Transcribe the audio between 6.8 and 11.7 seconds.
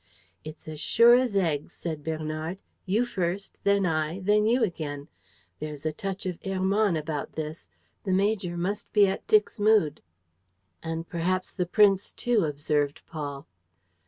about this. The major must be at Dixmude." "And perhaps the